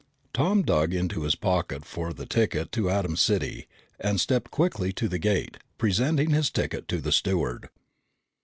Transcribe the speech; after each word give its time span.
Tom 0.33 0.63
dug 0.63 0.95
into 0.95 1.21
his 1.21 1.35
pocket 1.35 1.85
for 1.85 2.11
the 2.11 2.25
ticket 2.25 2.71
to 2.71 2.89
Atom 2.89 3.15
City 3.15 3.67
and 3.99 4.19
stepped 4.19 4.49
quickly 4.49 4.91
to 4.93 5.07
the 5.07 5.19
gate, 5.19 5.59
presenting 5.77 6.31
his 6.31 6.49
ticket 6.49 6.87
to 6.87 6.99
the 6.99 7.11
steward. 7.11 7.69